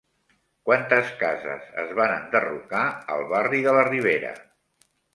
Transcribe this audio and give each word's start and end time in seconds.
Quantes 0.69 1.11
cases 1.19 1.69
es 1.83 1.93
van 2.01 2.15
enderrocar 2.15 2.83
al 3.19 3.25
barri 3.37 3.65
de 3.71 3.79
la 3.81 3.89
Ribera? 3.93 4.37